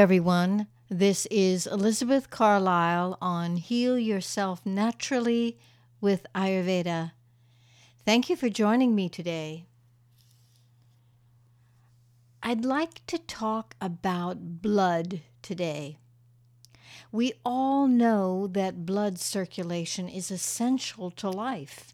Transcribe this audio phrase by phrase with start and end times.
[0.00, 0.66] everyone.
[0.88, 5.58] This is Elizabeth Carlisle on Heal Yourself Naturally
[6.00, 7.12] with Ayurveda.
[8.06, 9.66] Thank you for joining me today.
[12.42, 15.98] I'd like to talk about blood today.
[17.12, 21.92] We all know that blood circulation is essential to life.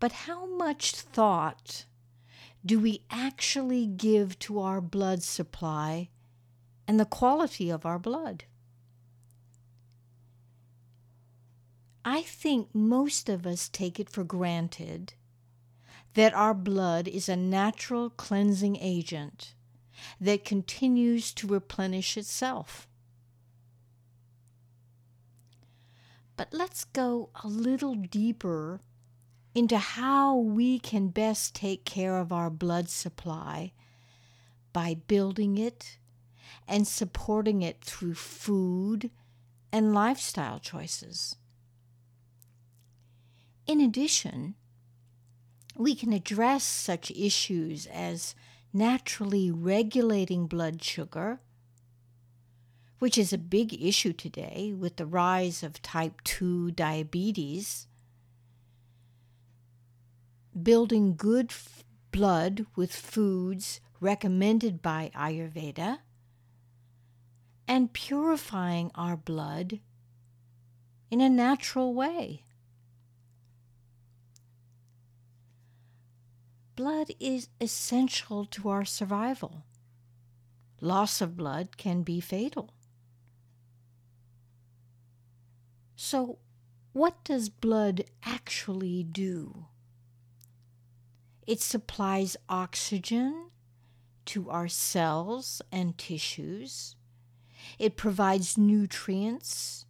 [0.00, 1.84] But how much thought
[2.64, 6.08] do we actually give to our blood supply
[6.86, 8.44] and the quality of our blood?
[12.04, 15.14] I think most of us take it for granted
[16.14, 19.54] that our blood is a natural cleansing agent
[20.20, 22.88] that continues to replenish itself.
[26.36, 28.80] But let's go a little deeper
[29.54, 33.72] into how we can best take care of our blood supply
[34.72, 35.98] by building it
[36.68, 39.10] and supporting it through food
[39.72, 41.36] and lifestyle choices.
[43.66, 44.54] In addition,
[45.76, 48.34] we can address such issues as
[48.72, 51.40] naturally regulating blood sugar,
[52.98, 57.86] which is a big issue today with the rise of type 2 diabetes
[60.62, 65.98] building good f- blood with foods recommended by Ayurveda,
[67.68, 69.80] and purifying our blood
[71.10, 72.42] in a natural way.
[76.74, 79.64] Blood is essential to our survival.
[80.80, 82.74] Loss of blood can be fatal.
[85.96, 86.38] So,
[86.92, 89.66] what does blood actually do?
[91.46, 93.50] It supplies oxygen
[94.26, 96.95] to our cells and tissues.
[97.78, 99.86] It provides nutrients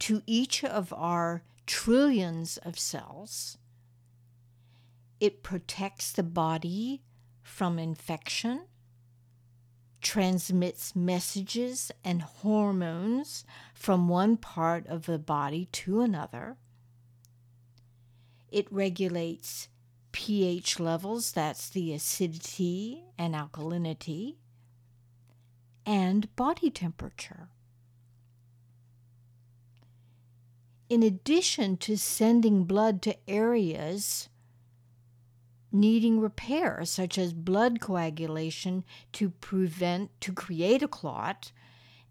[0.00, 3.58] to each of our trillions of cells.
[5.20, 7.02] It protects the body
[7.42, 8.62] from infection,
[10.00, 16.56] transmits messages and hormones from one part of the body to another.
[18.50, 19.68] It regulates
[20.10, 24.36] pH levels, that's the acidity and alkalinity,
[25.84, 27.48] and body temperature.
[30.88, 34.28] In addition to sending blood to areas
[35.72, 41.50] needing repair, such as blood coagulation to prevent, to create a clot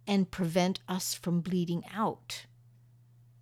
[0.07, 2.47] and prevent us from bleeding out,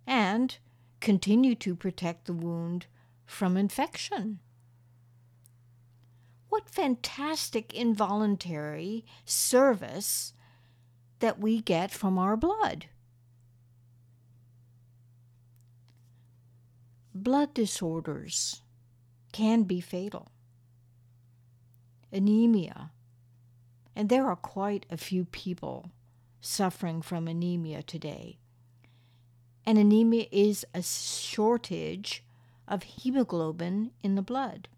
[0.06, 0.58] and
[1.00, 2.86] continue to protect the wound
[3.24, 4.40] from infection.
[6.50, 10.34] What fantastic involuntary service
[11.20, 12.86] that we get from our blood.
[17.14, 18.62] Blood disorders
[19.32, 20.32] can be fatal.
[22.12, 22.90] Anemia,
[23.94, 25.92] and there are quite a few people
[26.40, 28.38] suffering from anemia today.
[29.64, 32.24] And anemia is a shortage
[32.66, 34.68] of hemoglobin in the blood.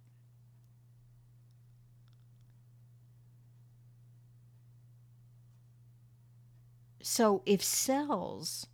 [7.15, 8.67] So, if cells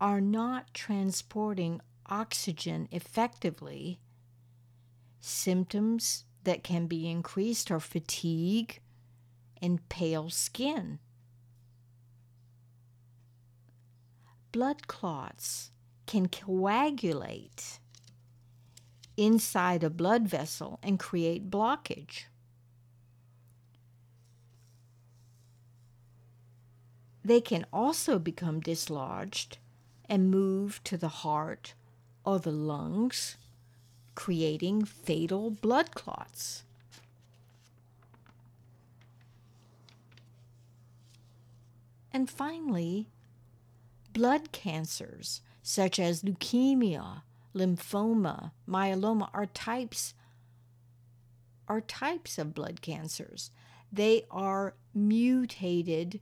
[0.00, 4.00] are not transporting oxygen effectively,
[5.20, 8.80] symptoms that can be increased are fatigue
[9.60, 11.00] and pale skin.
[14.52, 15.70] Blood clots
[16.06, 17.78] can coagulate
[19.18, 22.24] inside a blood vessel and create blockage.
[27.26, 29.58] They can also become dislodged
[30.08, 31.74] and move to the heart
[32.24, 33.36] or the lungs,
[34.14, 36.62] creating fatal blood clots.
[42.12, 43.08] And finally,
[44.12, 47.22] blood cancers such as leukemia,
[47.52, 50.14] lymphoma, myeloma are types
[51.66, 53.50] are types of blood cancers.
[53.90, 56.20] They are mutated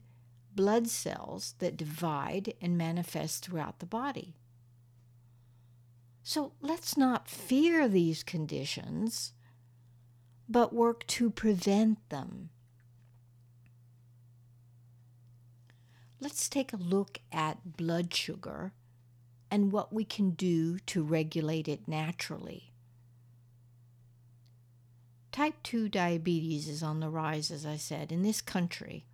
[0.55, 4.35] blood cells that divide and manifest throughout the body.
[6.23, 9.33] So let's not fear these conditions,
[10.49, 12.49] but work to prevent them.
[16.19, 18.73] Let's take a look at blood sugar
[19.51, 22.71] and what we can do to regulate it naturally.
[25.31, 29.05] Type 2 diabetes is on the rise, as I said, in this country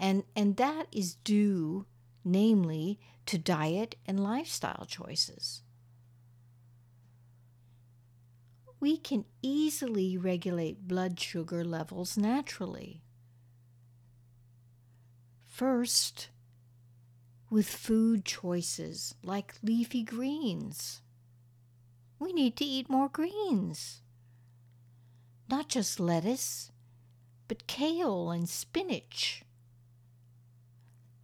[0.00, 1.84] And, and that is due,
[2.24, 5.60] namely, to diet and lifestyle choices.
[8.80, 13.02] We can easily regulate blood sugar levels naturally.
[15.46, 16.30] First,
[17.50, 21.02] with food choices like leafy greens.
[22.18, 24.00] We need to eat more greens.
[25.46, 26.72] Not just lettuce,
[27.48, 29.42] but kale and spinach.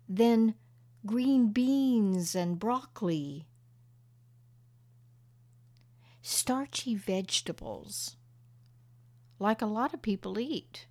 [0.09, 0.55] Then
[1.05, 3.47] green beans and broccoli.
[6.23, 8.17] Starchy vegetables,
[9.39, 10.87] like a lot of people eat,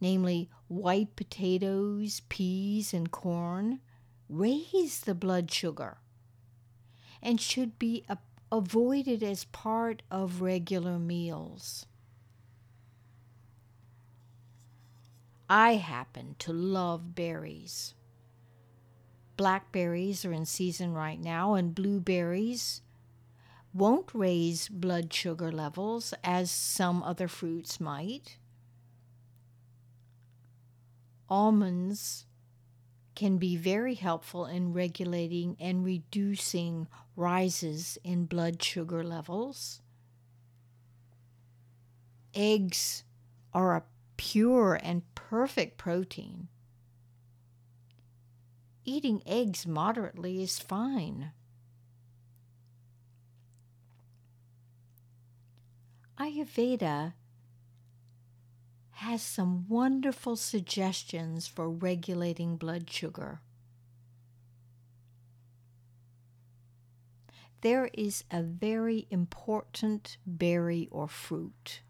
[0.00, 3.80] namely white potatoes, peas, and corn,
[4.28, 5.98] raise the blood sugar
[7.22, 8.04] and should be
[8.52, 11.86] avoided as part of regular meals.
[15.48, 17.94] I happen to love berries.
[19.36, 22.82] Blackberries are in season right now, and blueberries
[23.72, 28.38] won't raise blood sugar levels as some other fruits might.
[31.28, 32.26] Almonds
[33.14, 36.86] can be very helpful in regulating and reducing
[37.16, 39.80] rises in blood sugar levels.
[42.34, 43.04] Eggs
[43.52, 43.82] are a
[44.16, 46.48] pure and perfect protein.
[48.84, 51.32] Eating eggs moderately is fine.
[56.18, 57.14] Ayurveda
[58.92, 63.40] has some wonderful suggestions for regulating blood sugar.
[67.62, 71.80] There is a very important berry or fruit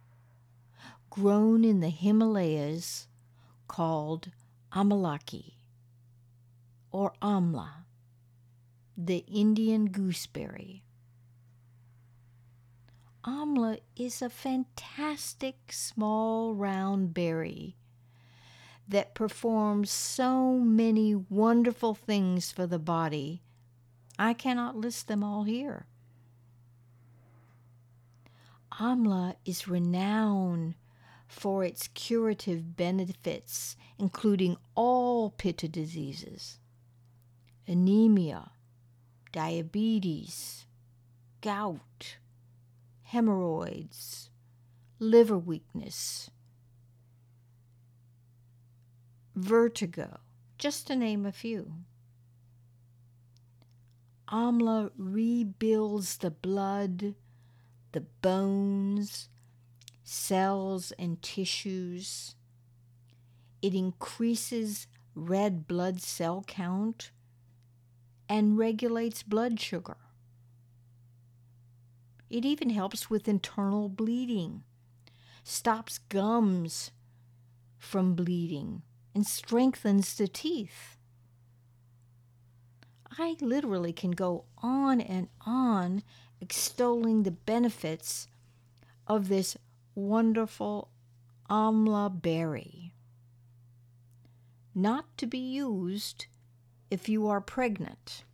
[1.14, 3.06] grown in the Himalayas
[3.69, 4.32] called
[4.72, 5.52] amalaki
[6.90, 7.84] or amla,
[8.96, 10.82] the Indian gooseberry.
[13.25, 17.76] Amla is a fantastic small round berry
[18.88, 23.40] that performs so many wonderful things for the body.
[24.19, 25.87] I cannot list them all here.
[28.81, 30.75] Amla is renowned
[31.26, 36.58] for its curative benefits, including all pitta diseases,
[37.66, 38.50] anemia,
[39.32, 40.66] diabetes,
[41.40, 42.16] gout,
[43.02, 44.30] hemorrhoids,
[44.98, 46.30] liver weakness,
[49.34, 50.20] vertigo,
[50.58, 51.72] just to name a few.
[54.28, 57.14] Amla rebuilds the blood,
[57.92, 59.28] the bones,
[60.04, 62.36] cells, and tissues.
[63.62, 67.10] It increases red blood cell count
[68.28, 69.96] and regulates blood sugar.
[72.28, 74.64] It even helps with internal bleeding,
[75.42, 76.90] stops gums
[77.78, 78.82] from bleeding,
[79.14, 80.96] and strengthens the teeth.
[83.18, 86.02] I literally can go on and on
[86.40, 88.26] extolling the benefits
[89.06, 89.56] of this
[89.94, 90.91] wonderful
[91.48, 92.94] amla berry.
[94.74, 96.27] Not to be used
[96.91, 98.24] if you are pregnant.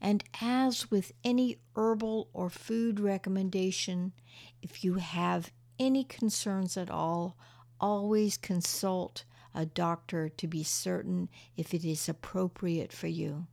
[0.00, 4.12] And as with any herbal or food recommendation,
[4.60, 7.36] if you have any concerns at all,
[7.80, 9.24] always consult
[9.54, 13.46] a doctor to be certain if it is appropriate for you.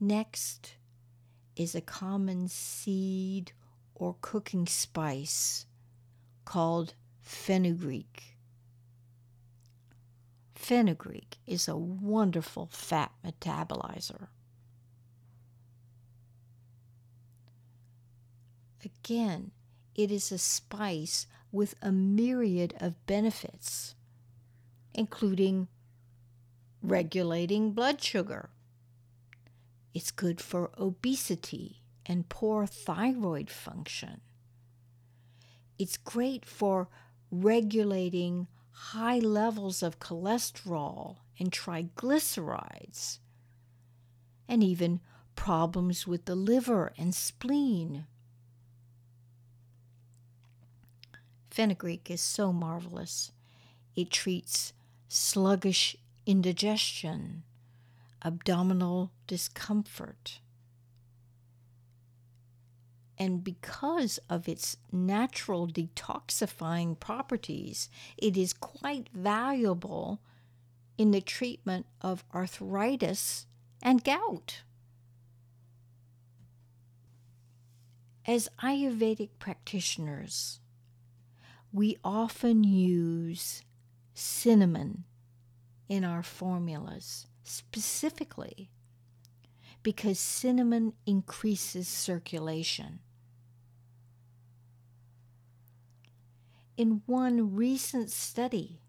[0.00, 0.74] Next
[1.56, 3.52] is a common seed
[3.94, 5.66] or cooking spice
[6.44, 8.36] called fenugreek.
[10.54, 14.28] Fenugreek is a wonderful fat metabolizer.
[18.84, 19.50] Again,
[19.94, 23.94] it is a spice with a myriad of benefits,
[24.94, 25.68] including
[26.82, 28.50] regulating blood sugar.
[29.96, 34.20] It's good for obesity and poor thyroid function.
[35.78, 36.90] It's great for
[37.30, 43.20] regulating high levels of cholesterol and triglycerides,
[44.46, 45.00] and even
[45.34, 48.04] problems with the liver and spleen.
[51.50, 53.32] Fenugreek is so marvelous.
[53.94, 54.74] It treats
[55.08, 57.44] sluggish indigestion,
[58.26, 60.40] abdominal discomfort.
[63.16, 70.20] And because of its natural detoxifying properties, it is quite valuable
[70.98, 73.46] in the treatment of arthritis
[73.80, 74.62] and gout.
[78.26, 80.58] As Ayurvedic practitioners,
[81.72, 83.62] we often use
[84.14, 85.04] cinnamon
[85.88, 88.70] in our formulas specifically
[89.82, 92.98] because cinnamon increases circulation.
[96.76, 98.80] In one recent study,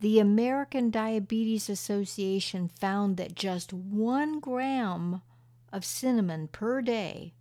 [0.00, 5.22] the American Diabetes Association found that just one gram
[5.72, 7.34] of cinnamon per day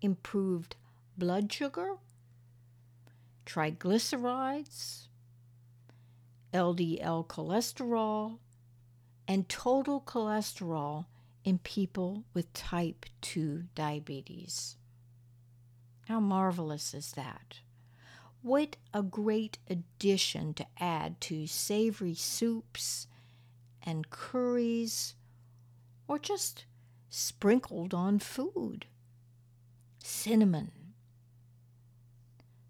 [0.00, 0.76] improved
[1.18, 1.96] blood sugar,
[3.44, 5.08] triglycerides,
[6.56, 8.38] LDL cholesterol,
[9.28, 11.04] and total cholesterol
[11.44, 14.76] in people with type 2 diabetes.
[16.08, 17.60] How marvelous is that?
[18.42, 23.06] What a great addition to add to savory soups
[23.82, 25.14] and curries,
[26.08, 26.64] or just
[27.10, 28.86] sprinkled on food.
[30.02, 30.70] Cinnamon.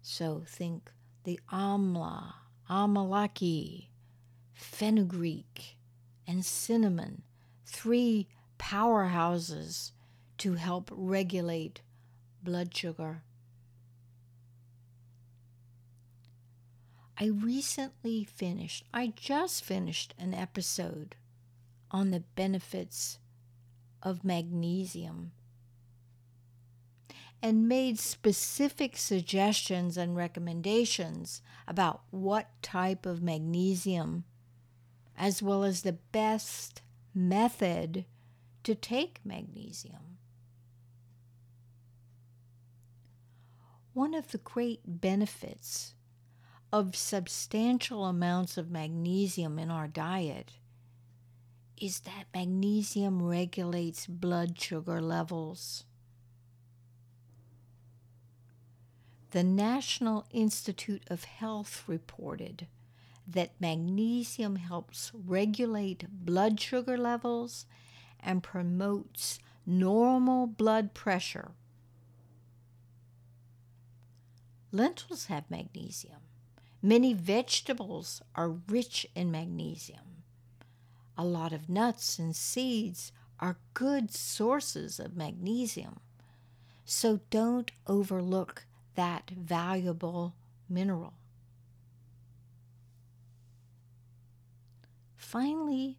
[0.01, 0.91] So think
[1.23, 2.33] the amla,
[2.69, 3.87] amalaki,
[4.53, 5.77] fenugreek,
[6.27, 7.23] and cinnamon,
[7.65, 8.27] three
[8.59, 9.91] powerhouses
[10.37, 11.81] to help regulate
[12.43, 13.23] blood sugar.
[17.19, 21.15] I recently finished, I just finished an episode
[21.89, 23.17] on the benefits
[24.03, 25.31] of magnesium
[27.41, 34.23] and made specific suggestions and recommendations about what type of magnesium,
[35.17, 36.81] as well as the best
[37.13, 38.05] method
[38.63, 40.17] to take magnesium.
[43.93, 45.95] One of the great benefits
[46.71, 50.53] of substantial amounts of magnesium in our diet
[51.79, 55.85] is that magnesium regulates blood sugar levels.
[59.31, 62.67] The National Institute of Health reported
[63.27, 67.65] that magnesium helps regulate blood sugar levels
[68.21, 71.51] and promotes normal blood pressure.
[74.71, 76.21] Lentils have magnesium.
[76.81, 80.23] Many vegetables are rich in magnesium.
[81.17, 85.99] A lot of nuts and seeds are good sources of magnesium.
[86.85, 88.66] So don't overlook
[88.97, 90.33] that valuable
[90.67, 91.13] mineral.
[95.15, 95.97] Finally,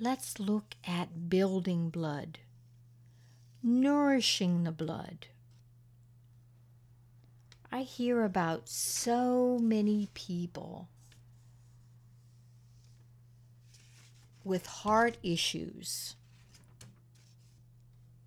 [0.00, 2.38] let's look at building blood,
[3.62, 5.26] nourishing the blood.
[7.70, 10.88] I hear about so many people
[14.44, 16.16] with heart issues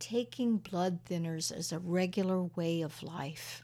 [0.09, 3.63] taking blood thinners as a regular way of life.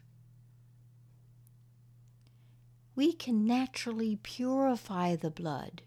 [2.96, 5.82] We can naturally purify the blood,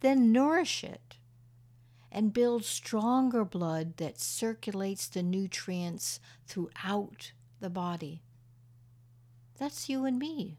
[0.00, 1.16] then nourish it,
[2.10, 8.22] and build stronger blood that circulates the nutrients throughout the body.
[9.58, 10.56] That's you and me.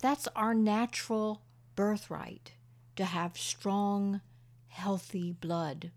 [0.00, 1.42] That's our natural
[1.74, 2.52] birthright
[2.94, 4.20] to have strong,
[4.68, 5.90] healthy blood.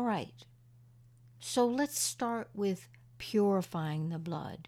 [0.00, 0.46] All right,
[1.40, 2.88] so let's start with
[3.18, 4.66] purifying the blood.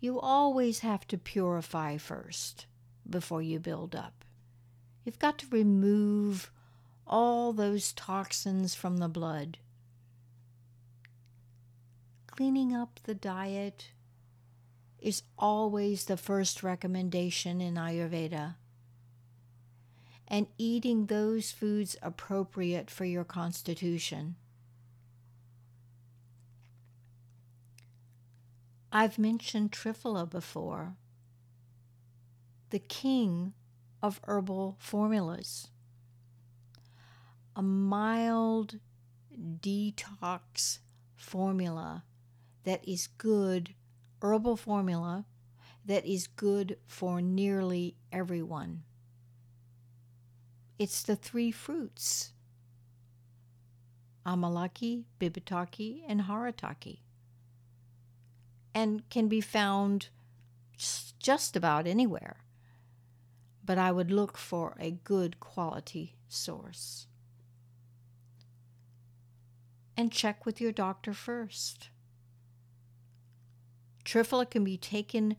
[0.00, 2.66] You always have to purify first
[3.08, 4.24] before you build up.
[5.04, 6.50] You've got to remove
[7.06, 9.58] all those toxins from the blood.
[12.26, 13.90] Cleaning up the diet
[14.98, 18.56] is always the first recommendation in Ayurveda
[20.32, 24.34] and eating those foods appropriate for your constitution.
[28.90, 30.94] I've mentioned Triphala before,
[32.70, 33.52] the king
[34.02, 35.68] of herbal formulas.
[37.54, 38.78] A mild
[39.60, 40.78] detox
[41.14, 42.04] formula
[42.64, 43.74] that is good,
[44.22, 45.26] herbal formula
[45.84, 48.84] that is good for nearly everyone.
[50.78, 52.32] It's the three fruits
[54.26, 57.00] Amalaki, Bibitaki, and Haritaki,
[58.74, 60.08] and can be found
[60.76, 62.38] just about anywhere.
[63.64, 67.06] But I would look for a good quality source.
[69.96, 71.90] and check with your doctor first.
[74.04, 75.36] Triphala can be taken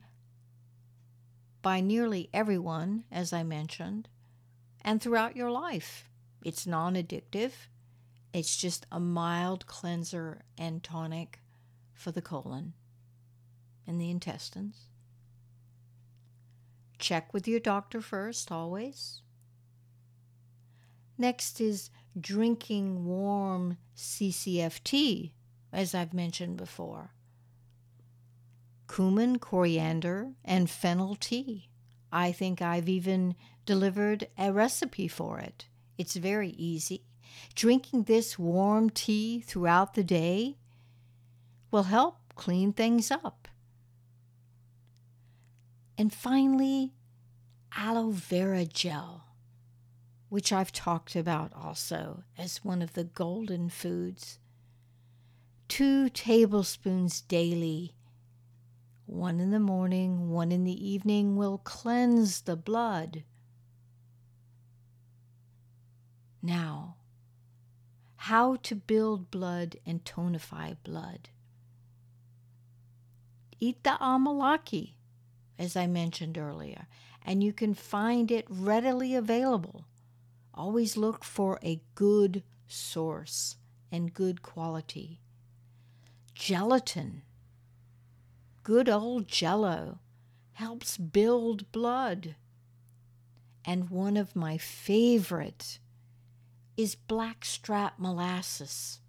[1.61, 4.07] by nearly everyone, as I mentioned,
[4.83, 6.09] and throughout your life.
[6.43, 7.51] It's non addictive,
[8.33, 11.39] it's just a mild cleanser and tonic
[11.93, 12.73] for the colon
[13.87, 14.89] and the intestines.
[16.97, 19.21] Check with your doctor first, always.
[21.17, 25.33] Next is drinking warm CCFT,
[25.71, 27.11] as I've mentioned before.
[28.93, 31.69] Cumin, coriander, and fennel tea.
[32.11, 35.67] I think I've even delivered a recipe for it.
[35.97, 37.03] It's very easy.
[37.55, 40.57] Drinking this warm tea throughout the day
[41.71, 43.47] will help clean things up.
[45.97, 46.93] And finally,
[47.75, 49.25] aloe vera gel,
[50.29, 54.39] which I've talked about also as one of the golden foods.
[55.67, 57.95] Two tablespoons daily,
[59.05, 63.23] one in the morning, one in the evening, will cleanse the blood.
[66.45, 66.97] Now,
[68.17, 71.29] how to build blood and tonify blood.
[73.61, 74.95] Eat the amalaki,
[75.57, 76.87] as I mentioned earlier,
[77.25, 79.85] and you can find it readily available.
[80.53, 83.55] Always look for a good source
[83.89, 85.21] and good quality.
[86.35, 87.21] Gelatin,
[88.63, 89.99] good old jello,
[90.53, 92.35] helps build blood.
[93.63, 95.79] And one of my favorite
[96.77, 98.99] is blackstrap molasses.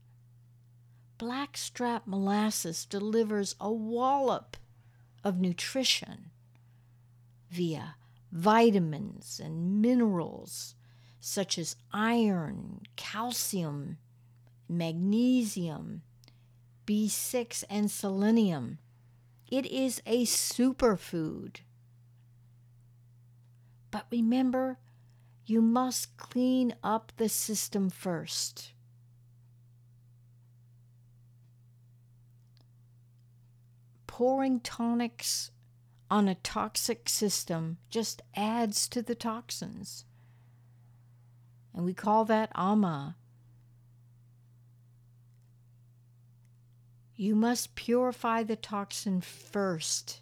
[1.18, 4.56] Blackstrap molasses delivers a wallop
[5.22, 6.30] of nutrition
[7.50, 7.96] via
[8.30, 10.74] vitamins and minerals
[11.20, 13.96] such as iron, calcium,
[14.68, 16.02] magnesium,
[16.86, 18.78] B6, and selenium.
[19.50, 21.60] It is a superfood.
[23.90, 24.78] But remember,
[25.46, 28.72] you must clean up the system first.
[34.06, 35.50] Pouring tonics
[36.10, 40.04] on a toxic system just adds to the toxins.
[41.74, 43.16] And we call that ama.
[47.16, 50.20] You must purify the toxin first,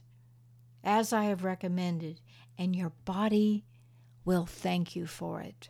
[0.83, 2.21] as I have recommended,
[2.59, 3.65] and your body
[4.25, 5.69] will thank you for it.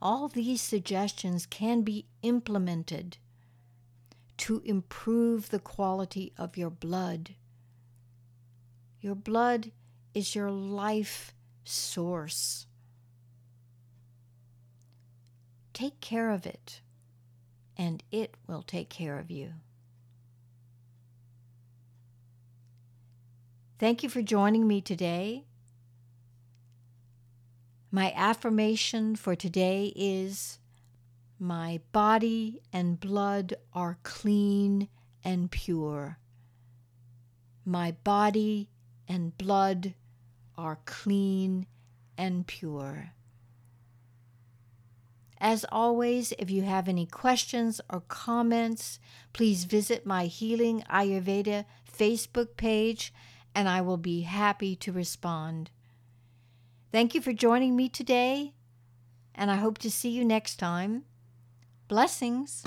[0.00, 3.18] All these suggestions can be implemented
[4.38, 7.34] to improve the quality of your blood.
[9.00, 9.72] Your blood
[10.14, 12.66] is your life source.
[15.72, 16.80] Take care of it,
[17.76, 19.52] and it will take care of you.
[23.78, 25.44] Thank you for joining me today
[27.90, 30.58] my affirmation for today is
[31.38, 34.88] My body and blood are clean
[35.22, 36.18] and pure.
[37.64, 38.70] My body
[39.06, 39.94] and blood
[40.56, 41.66] are clean
[42.16, 43.12] and pure.
[45.38, 48.98] As always, if you have any questions or comments,
[49.32, 53.12] please visit my Healing Ayurveda Facebook page
[53.54, 55.70] and I will be happy to respond.
[56.96, 58.54] Thank you for joining me today,
[59.34, 61.04] and I hope to see you next time.
[61.88, 62.64] Blessings.